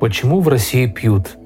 Почему 0.00 0.40
в 0.40 0.48
России 0.48 0.86
пьют? 0.86 1.36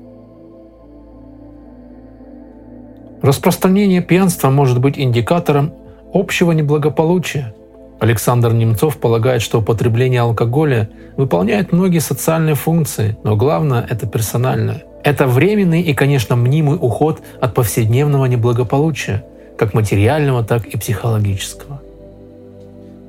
Распространение 3.20 4.00
пьянства 4.00 4.48
может 4.50 4.80
быть 4.80 4.96
индикатором 4.96 5.72
общего 6.12 6.52
неблагополучия. 6.52 7.52
Александр 7.98 8.52
Немцов 8.52 8.98
полагает, 8.98 9.42
что 9.42 9.58
употребление 9.58 10.20
алкоголя 10.20 10.88
выполняет 11.16 11.72
многие 11.72 11.98
социальные 11.98 12.54
функции, 12.54 13.16
но 13.24 13.34
главное– 13.34 13.84
это 13.90 14.06
персональное. 14.06 14.84
Это 15.02 15.26
временный 15.26 15.82
и, 15.82 15.92
конечно, 15.92 16.36
мнимый 16.36 16.78
уход 16.80 17.22
от 17.40 17.54
повседневного 17.54 18.26
неблагополучия, 18.26 19.24
как 19.58 19.74
материального, 19.74 20.44
так 20.44 20.66
и 20.66 20.78
психологического. 20.78 21.80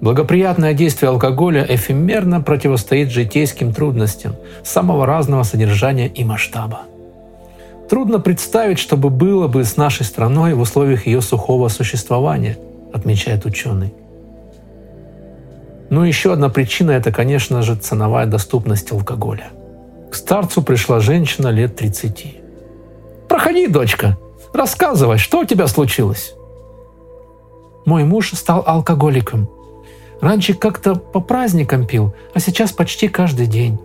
Благоприятное 0.06 0.76
действие 0.76 1.10
алкоголя 1.10 1.66
эфемерно 1.68 2.40
противостоит 2.40 3.10
житейским 3.10 3.74
трудностям 3.74 4.36
самого 4.64 5.08
разного 5.08 5.42
содержания 5.42 6.08
и 6.08 6.24
масштаба. 6.24 6.82
Трудно 7.90 8.20
представить, 8.20 8.78
чтобы 8.78 9.10
было 9.10 9.48
бы 9.48 9.64
с 9.64 9.78
нашей 9.78 10.06
страной 10.06 10.54
в 10.54 10.62
условиях 10.62 11.08
ее 11.08 11.22
сухого 11.22 11.70
существования, 11.70 12.56
отмечает 12.94 13.46
ученый. 13.46 13.96
Ну 15.90 16.06
и 16.06 16.08
еще 16.08 16.34
одна 16.34 16.50
причина– 16.50 16.92
это, 16.92 17.12
конечно 17.12 17.64
же, 17.64 17.76
ценовая 17.76 18.28
доступность 18.28 18.92
алкоголя. 18.92 19.48
К 20.12 20.14
старцу 20.14 20.62
пришла 20.62 21.00
женщина 21.00 21.48
лет 21.48 21.78
30. 21.78 22.42
«Проходи, 23.28 23.66
дочка, 23.66 24.20
рассказывай, 24.54 25.18
что 25.18 25.40
у 25.40 25.46
тебя 25.46 25.66
случилось?» 25.66 26.36
Мой 27.88 28.04
муж 28.04 28.34
стал 28.34 28.64
алкоголиком. 28.68 29.50
Раньше 30.22 30.54
как-то 30.54 30.96
по 30.96 31.20
праздникам 31.20 31.86
пил, 31.86 32.14
а 32.34 32.40
сейчас 32.40 32.72
почти 32.72 33.08
каждый 33.08 33.48
день. 33.48 33.78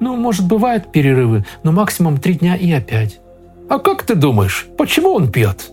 Ну, 0.00 0.16
может, 0.16 0.46
бывают 0.46 0.92
перерывы, 0.92 1.44
но 1.62 1.72
максимум 1.72 2.18
три 2.18 2.34
дня 2.34 2.56
и 2.56 2.70
опять. 2.72 3.20
А 3.68 3.78
как 3.78 4.02
ты 4.04 4.14
думаешь, 4.14 4.66
почему 4.76 5.12
он 5.12 5.30
пьет? 5.30 5.70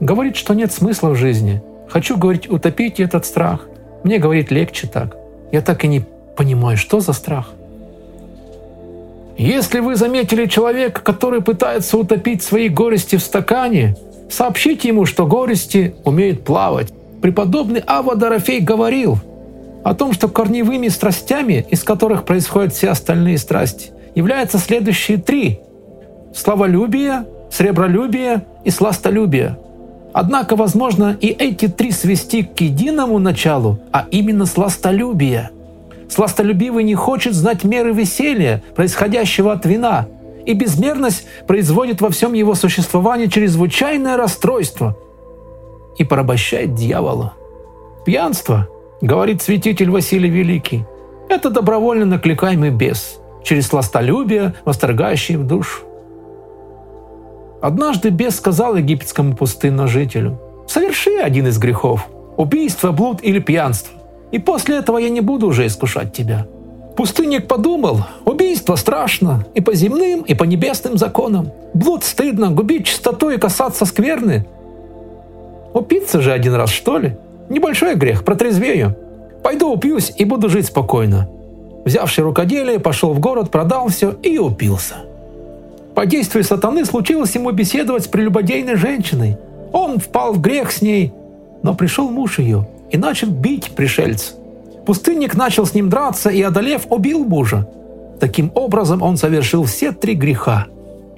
Говорит, 0.00 0.36
что 0.36 0.54
нет 0.54 0.72
смысла 0.72 1.10
в 1.10 1.16
жизни. 1.16 1.62
Хочу, 1.88 2.16
говорить, 2.16 2.50
утопить 2.50 3.00
этот 3.00 3.26
страх. 3.26 3.66
Мне, 4.04 4.18
говорит, 4.18 4.50
легче 4.50 4.86
так. 4.86 5.16
Я 5.52 5.60
так 5.60 5.84
и 5.84 5.88
не 5.88 6.04
понимаю, 6.36 6.76
что 6.76 7.00
за 7.00 7.12
страх. 7.12 7.50
Если 9.36 9.80
вы 9.80 9.96
заметили 9.96 10.46
человека, 10.46 11.00
который 11.00 11.40
пытается 11.40 11.96
утопить 11.96 12.42
свои 12.42 12.68
горести 12.68 13.16
в 13.16 13.22
стакане, 13.22 13.96
сообщите 14.30 14.88
ему, 14.88 15.06
что 15.06 15.26
горести 15.26 15.94
умеют 16.04 16.44
плавать. 16.44 16.92
Преподобный 17.22 17.82
Ава 17.86 18.16
Дорофей 18.16 18.60
говорил– 18.60 19.18
о 19.82 19.94
том, 19.94 20.12
что 20.12 20.28
корневыми 20.28 20.88
страстями, 20.88 21.64
из 21.70 21.82
которых 21.82 22.24
происходят 22.24 22.74
все 22.74 22.90
остальные 22.90 23.38
страсти, 23.38 23.90
являются 24.14 24.58
следующие 24.58 25.18
три– 25.18 25.60
славолюбие, 26.34 27.24
сребролюбие 27.50 28.46
и 28.64 28.70
сластолюбие. 28.70 29.58
Однако, 30.12 30.56
возможно, 30.56 31.16
и 31.20 31.28
эти 31.28 31.68
три 31.68 31.92
свести 31.92 32.42
к 32.42 32.60
единому 32.60 33.18
началу, 33.18 33.78
а 33.92 34.06
именно 34.10 34.44
сластолюбие. 34.44 35.50
Сластолюбивый 36.08 36.82
не 36.82 36.96
хочет 36.96 37.34
знать 37.34 37.62
меры 37.62 37.92
веселья, 37.92 38.62
происходящего 38.74 39.52
от 39.52 39.64
вина, 39.64 40.06
и 40.44 40.52
безмерность 40.52 41.26
производит 41.46 42.00
во 42.00 42.10
всем 42.10 42.32
его 42.32 42.54
существовании 42.54 43.26
чрезвычайное 43.26 44.16
расстройство 44.16 44.96
и 45.98 46.04
порабощает 46.04 46.74
дьявола. 46.74 47.34
Пьянство– 48.04 48.68
Говорит 49.00 49.40
святитель 49.40 49.88
Василий 49.88 50.28
Великий, 50.28 50.84
это 51.30 51.48
добровольно 51.48 52.04
накликаемый 52.04 52.68
бес, 52.70 53.18
через 53.42 53.68
сластолюбие, 53.68 54.54
восторгающий 54.66 55.36
в 55.36 55.46
душу. 55.46 55.84
Однажды 57.62 58.10
бес 58.10 58.36
сказал 58.36 58.76
египетскому 58.76 59.34
пустынному 59.34 59.88
жителю, 59.88 60.38
«Соверши 60.68 61.16
один 61.16 61.46
из 61.46 61.56
грехов– 61.56 62.08
убийство, 62.36 62.92
блуд 62.92 63.20
или 63.22 63.38
пьянство, 63.38 63.98
и 64.32 64.38
после 64.38 64.76
этого 64.76 64.98
я 64.98 65.08
не 65.08 65.22
буду 65.22 65.46
уже 65.46 65.66
искушать 65.66 66.12
тебя». 66.12 66.46
Пустынник 66.94 67.48
подумал, 67.48 68.00
убийство 68.26 68.74
страшно 68.74 69.46
и 69.54 69.62
по 69.62 69.72
земным, 69.72 70.20
и 70.22 70.34
по 70.34 70.44
небесным 70.44 70.98
законам. 70.98 71.52
Блуд 71.72 72.04
стыдно, 72.04 72.50
губить 72.50 72.86
чистоту 72.86 73.30
и 73.30 73.38
касаться 73.38 73.86
скверны. 73.86 74.46
Упиться 75.72 76.20
же 76.20 76.32
один 76.32 76.54
раз, 76.54 76.70
что 76.70 76.98
ли? 76.98 77.16
Небольшой 77.48 77.94
грех, 77.94 78.24
протрезвею. 78.24 78.96
Пойду 79.42 79.72
упьюсь 79.72 80.12
и 80.16 80.24
буду 80.24 80.48
жить 80.48 80.66
спокойно. 80.66 81.28
Взявший 81.84 82.24
рукоделие, 82.24 82.78
пошел 82.78 83.12
в 83.12 83.20
город, 83.20 83.50
продал 83.50 83.88
все 83.88 84.12
и 84.22 84.38
упился. 84.38 84.96
По 85.94 86.06
действию 86.06 86.44
сатаны 86.44 86.84
случилось 86.84 87.34
ему 87.34 87.50
беседовать 87.52 88.04
с 88.04 88.08
прелюбодейной 88.08 88.76
женщиной. 88.76 89.36
Он 89.72 89.98
впал 89.98 90.32
в 90.32 90.40
грех 90.40 90.72
с 90.72 90.82
ней, 90.82 91.12
но 91.62 91.74
пришел 91.74 92.10
муж 92.10 92.38
ее 92.38 92.68
и 92.90 92.96
начал 92.96 93.28
бить 93.28 93.70
пришельца. 93.70 94.34
Пустынник 94.84 95.34
начал 95.34 95.66
с 95.66 95.74
ним 95.74 95.88
драться 95.88 96.30
и, 96.30 96.42
одолев, 96.42 96.86
убил 96.90 97.24
мужа. 97.24 97.68
Таким 98.18 98.50
образом 98.54 99.02
он 99.02 99.16
совершил 99.16 99.64
все 99.64 99.92
три 99.92 100.14
греха. 100.14 100.66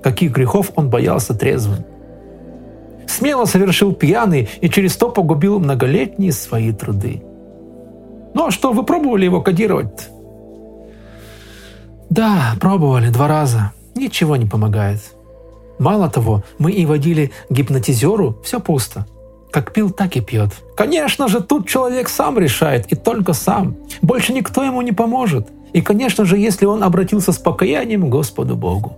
Каких 0.03 0.33
грехов 0.33 0.73
он 0.77 0.91
боялся 0.91 1.35
трезвым 1.35 1.85
смело 3.13 3.45
совершил 3.45 3.93
пьяный 3.93 4.49
и 4.61 4.69
через 4.69 4.97
то 4.97 5.11
погубил 5.11 5.61
многолетние 5.61 6.33
свои 6.33 6.73
труды. 6.73 7.23
Ну 8.35 8.47
а 8.47 8.51
что, 8.51 8.73
вы 8.73 8.83
пробовали 8.83 9.25
его 9.25 9.41
кодировать? 9.41 10.09
Да, 12.11 12.55
пробовали 12.61 13.11
два 13.11 13.29
раза. 13.29 13.73
Ничего 13.95 14.37
не 14.37 14.47
помогает. 14.47 15.01
Мало 15.79 16.09
того, 16.09 16.43
мы 16.59 16.71
и 16.71 16.87
водили 16.87 17.33
гипнотизеру, 17.51 18.39
все 18.45 18.61
пусто. 18.61 19.07
Как 19.51 19.73
пил, 19.73 19.91
так 19.91 20.17
и 20.17 20.21
пьет. 20.21 20.51
Конечно 20.77 21.29
же, 21.29 21.41
тут 21.41 21.69
человек 21.69 22.09
сам 22.09 22.39
решает, 22.39 22.87
и 22.93 22.97
только 22.97 23.35
сам. 23.35 23.77
Больше 24.01 24.33
никто 24.33 24.63
ему 24.65 24.81
не 24.83 24.93
поможет. 24.93 25.49
И, 25.75 25.83
конечно 25.83 26.25
же, 26.25 26.39
если 26.39 26.67
он 26.67 26.83
обратился 26.83 27.33
с 27.33 27.39
покаянием 27.39 28.09
Господу 28.09 28.57
Богу. 28.57 28.97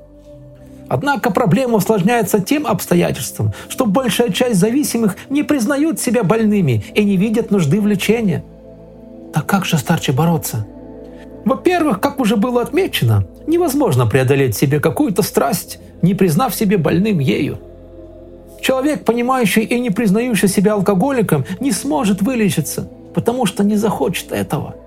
Однако 0.89 1.31
проблема 1.31 1.77
усложняется 1.77 2.41
тем 2.41 2.67
обстоятельством, 2.67 3.53
что 3.69 3.87
большая 3.87 4.31
часть 4.31 4.61
зависимых 4.61 5.17
не 5.31 5.43
признают 5.43 5.99
себя 6.01 6.23
больными 6.23 6.85
и 6.95 7.05
не 7.05 7.17
видят 7.17 7.51
нужды 7.51 7.81
в 7.81 7.87
лечении. 7.87 8.43
Так 9.33 9.47
как 9.47 9.65
же 9.65 9.79
старче 9.79 10.13
бороться? 10.13 10.67
Во-первых, 11.45 12.01
как 12.01 12.21
уже 12.21 12.37
было 12.37 12.63
отмечено, 12.63 13.27
невозможно 13.47 14.07
преодолеть 14.07 14.57
себе 14.57 14.81
какую-то 14.81 15.23
страсть, 15.23 15.79
не 16.03 16.15
признав 16.15 16.55
себе 16.55 16.79
больным 16.79 17.19
ею. 17.19 17.59
Человек, 18.61 19.05
понимающий 19.05 19.63
и 19.63 19.79
не 19.79 19.91
признающий 19.91 20.49
себя 20.49 20.73
алкоголиком, 20.73 21.45
не 21.61 21.71
сможет 21.71 22.23
вылечиться, 22.23 22.89
потому 23.15 23.45
что 23.45 23.63
не 23.63 23.77
захочет 23.77 24.33
этого– 24.33 24.77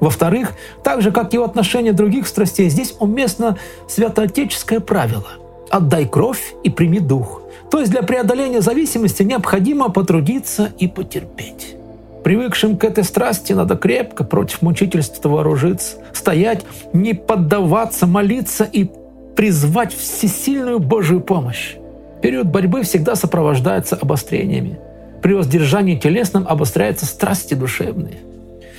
во-вторых, 0.00 0.52
так 0.82 1.02
же, 1.02 1.10
как 1.10 1.34
и 1.34 1.38
в 1.38 1.42
отношении 1.42 1.90
других 1.90 2.26
страстей, 2.26 2.68
здесь 2.68 2.94
уместно 2.98 3.58
святоотеческое 3.88 4.80
правило 4.80 5.28
«отдай 5.70 6.06
кровь 6.06 6.54
и 6.62 6.70
прими 6.70 7.00
дух». 7.00 7.42
То 7.70 7.80
есть 7.80 7.90
для 7.90 8.02
преодоления 8.02 8.60
зависимости 8.60 9.22
необходимо 9.22 9.90
потрудиться 9.90 10.72
и 10.78 10.88
потерпеть. 10.88 11.76
Привыкшим 12.24 12.76
к 12.76 12.84
этой 12.84 13.04
страсти 13.04 13.52
надо 13.52 13.76
крепко 13.76 14.24
против 14.24 14.62
мучительства 14.62 15.28
вооружиться, 15.28 15.98
стоять, 16.12 16.64
не 16.92 17.14
поддаваться, 17.14 18.06
молиться 18.06 18.64
и 18.64 18.90
призвать 19.36 19.94
всесильную 19.94 20.78
Божию 20.78 21.20
помощь. 21.20 21.76
Период 22.22 22.48
борьбы 22.48 22.82
всегда 22.82 23.14
сопровождается 23.14 23.96
обострениями. 23.96 24.78
При 25.22 25.34
воздержании 25.34 25.96
телесном 25.96 26.46
обостряются 26.48 27.06
страсти 27.06 27.54
душевные. 27.54 28.18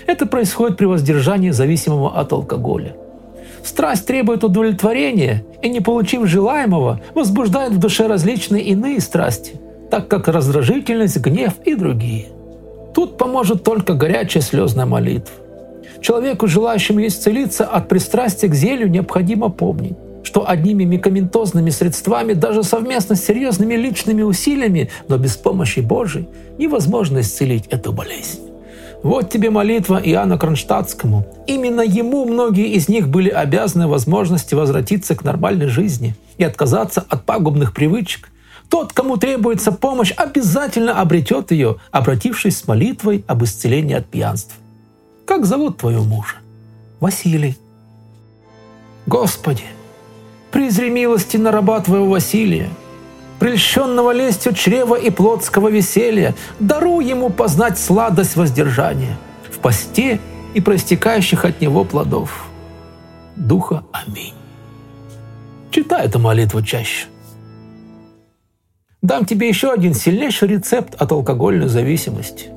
Это 0.10 0.26
происходит 0.26 0.76
при 0.76 0.86
воздержании 0.86 1.52
зависимого 1.52 2.20
от 2.20 2.34
алкоголя. 2.34 2.96
Страсть 3.64 4.08
требует 4.08 4.44
удовлетворения 4.44 5.44
и, 5.62 5.70
не 5.70 5.82
получив 5.82 6.26
желаемого, 6.26 7.00
возбуждает 7.14 7.74
в 7.74 7.78
душе 7.78 8.08
различные 8.08 8.64
иные 8.64 9.02
страсти, 9.02 9.62
так 9.92 10.08
как 10.08 10.28
раздражительность, 10.28 11.20
гнев 11.20 11.54
и 11.64 11.76
другие. 11.76 12.26
Тут 12.96 13.20
поможет 13.20 13.64
только 13.64 13.94
горячая 13.94 14.42
слезная 14.42 14.88
молитва. 14.88 15.36
Человеку, 16.02 16.48
желающему 16.48 17.06
исцелиться 17.06 17.66
от 17.66 17.88
пристрастия 17.88 18.48
к 18.48 18.56
зелью, 18.56 18.90
необходимо 18.90 19.50
помнить, 19.50 19.96
что 20.24 20.50
одними 20.50 20.86
микоментозными 20.86 21.70
средствами, 21.70 22.34
даже 22.34 22.64
совместно 22.64 23.16
с 23.16 23.24
серьезными 23.24 23.76
личными 23.76 24.24
усилиями, 24.24 24.90
но 25.08 25.20
без 25.20 25.38
помощи 25.38 25.82
Божией, 25.82 26.28
невозможно 26.58 27.20
исцелить 27.20 27.68
эту 27.68 27.94
болезнь. 27.94 28.49
Вот 29.02 29.30
тебе 29.30 29.50
молитва 29.50 30.02
Иоанна 30.04 30.38
Кронштадтскому. 30.38 31.26
Именно 31.48 31.82
ему 31.82 32.26
многие 32.26 32.74
из 32.74 32.90
них 32.90 33.08
были 33.08 33.30
обязаны 33.30 33.88
возможности 33.88 34.56
возвратиться 34.56 35.16
к 35.16 35.24
нормальной 35.24 35.68
жизни 35.68 36.16
и 36.38 36.44
отказаться 36.44 37.06
от 37.08 37.24
пагубных 37.24 37.74
привычек. 37.74 38.30
Тот, 38.70 38.92
кому 38.94 39.18
требуется 39.18 39.72
помощь, 39.72 40.12
обязательно 40.12 41.00
обретет 41.00 41.52
ее, 41.52 41.78
обратившись 41.92 42.58
с 42.58 42.68
молитвой 42.68 43.24
об 43.26 43.44
исцелении 43.44 43.96
от 43.96 44.06
пьянства. 44.06 44.56
Как 45.26 45.46
зовут 45.46 45.78
твоего 45.78 46.04
мужа? 46.04 46.36
Василий. 47.00 47.58
Господи, 49.06 49.64
призри 50.52 50.90
милости 50.90 51.38
на 51.38 51.52
раба 51.52 51.80
Твоего 51.80 52.08
Василия, 52.08 52.70
прельщенного 53.40 54.12
лестью 54.12 54.54
чрева 54.54 54.96
и 54.96 55.10
плотского 55.10 55.70
веселья, 55.70 56.36
даруй 56.60 57.06
ему 57.06 57.30
познать 57.30 57.80
сладость 57.80 58.36
воздержания 58.36 59.18
в 59.50 59.60
посте 59.60 60.20
и 60.54 60.62
проистекающих 60.62 61.46
от 61.46 61.62
него 61.62 61.84
плодов. 61.86 62.46
Духа. 63.36 63.84
Аминь. 63.92 64.34
Читай 65.72 66.06
эту 66.06 66.20
молитву 66.20 66.62
чаще. 66.62 67.08
Дам 69.02 69.26
тебе 69.26 69.48
еще 69.48 69.72
один 69.72 69.94
сильнейший 69.94 70.50
рецепт 70.50 70.96
от 71.02 71.12
алкогольной 71.12 71.70
зависимости. 71.70 72.50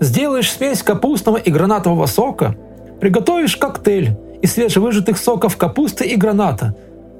Сделаешь 0.00 0.50
смесь 0.50 0.82
капустного 0.82 1.36
и 1.36 1.50
гранатового 1.50 2.06
сока, 2.06 2.56
приготовишь 3.00 3.58
коктейль 3.58 4.16
из 4.40 4.54
свежевыжатых 4.54 5.18
соков 5.18 5.58
капусты 5.58 6.06
и 6.06 6.16
граната. 6.16 6.74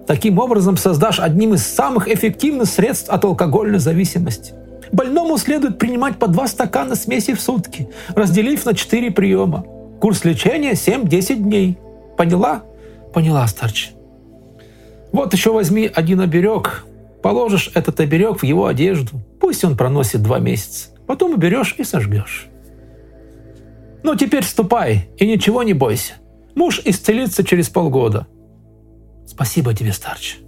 Таким 0.07 0.39
образом 0.39 0.77
создашь 0.77 1.21
одним 1.21 1.55
из 1.55 1.67
самых 1.67 2.09
эффективных 2.09 2.69
средств 2.69 3.11
от 3.11 3.25
алкогольной 3.25 3.79
зависимости. 3.79 4.55
Больному 4.93 5.39
следует 5.39 5.79
принимать 5.79 6.19
по 6.19 6.27
два 6.27 6.49
стакана 6.49 6.97
смеси 6.97 7.35
в 7.35 7.41
сутки, 7.41 7.89
разделив 8.15 8.65
на 8.65 8.75
4 8.75 9.11
приема. 9.13 9.65
Курс 10.01 10.25
лечения 10.25 10.73
7-10 10.73 11.37
дней. 11.37 11.79
Поняла? 12.17 12.63
Поняла, 13.15 13.47
старче. 13.47 13.91
Вот 15.13 15.33
еще 15.33 15.53
возьми 15.53 15.91
один 15.93 16.21
оберег. 16.21 16.85
Положишь 17.23 17.71
этот 17.75 18.01
оберег 18.01 18.41
в 18.41 18.45
его 18.45 18.67
одежду. 18.67 19.21
Пусть 19.41 19.65
он 19.65 19.77
проносит 19.77 20.23
два 20.23 20.39
месяца. 20.39 20.89
Потом 21.07 21.35
уберешь 21.35 21.75
и 21.79 21.85
сожгешь. 21.85 22.49
Ну 24.03 24.15
теперь 24.17 24.45
ступай 24.45 25.09
и 25.19 25.27
ничего 25.27 25.63
не 25.63 25.75
бойся. 25.75 26.15
Муж 26.55 26.81
исцелится 26.85 27.45
через 27.45 27.69
полгода. 27.69 28.27
Спасибо 29.31 29.73
тебе, 29.75 29.93
старче. 29.93 30.39